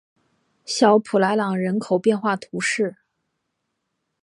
[0.65, 2.95] 小普莱朗人口变化图示